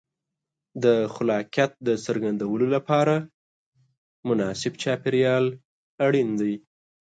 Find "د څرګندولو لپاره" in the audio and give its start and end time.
1.87-3.15